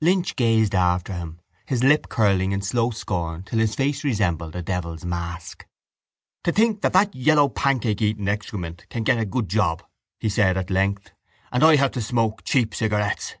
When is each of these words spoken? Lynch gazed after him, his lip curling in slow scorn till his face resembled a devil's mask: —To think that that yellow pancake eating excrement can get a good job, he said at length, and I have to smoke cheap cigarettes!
Lynch 0.00 0.36
gazed 0.36 0.72
after 0.72 1.12
him, 1.14 1.40
his 1.66 1.82
lip 1.82 2.08
curling 2.08 2.52
in 2.52 2.62
slow 2.62 2.90
scorn 2.92 3.42
till 3.42 3.58
his 3.58 3.74
face 3.74 4.04
resembled 4.04 4.54
a 4.54 4.62
devil's 4.62 5.04
mask: 5.04 5.66
—To 6.44 6.52
think 6.52 6.80
that 6.82 6.92
that 6.92 7.12
yellow 7.12 7.48
pancake 7.48 8.00
eating 8.00 8.28
excrement 8.28 8.86
can 8.88 9.02
get 9.02 9.18
a 9.18 9.24
good 9.24 9.48
job, 9.48 9.82
he 10.20 10.28
said 10.28 10.56
at 10.56 10.70
length, 10.70 11.10
and 11.50 11.64
I 11.64 11.74
have 11.74 11.90
to 11.90 12.00
smoke 12.02 12.44
cheap 12.44 12.72
cigarettes! 12.72 13.34